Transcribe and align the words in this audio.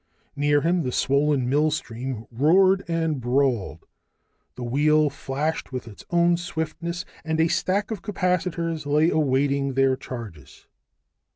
Near 0.35 0.61
him 0.61 0.81
the 0.81 0.91
swollen 0.91 1.47
millstream 1.47 2.25
roared 2.31 2.83
and 2.87 3.21
brawled, 3.21 3.85
the 4.55 4.63
wheel 4.63 5.11
flashed 5.11 5.71
with 5.71 5.87
its 5.87 6.03
own 6.09 6.37
swiftness, 6.37 7.05
and 7.23 7.39
a 7.39 7.47
stack 7.47 7.91
of 7.91 8.01
capacitors 8.01 8.87
lay 8.87 9.11
awaiting 9.11 9.73
their 9.75 9.95
charges. 9.95 10.65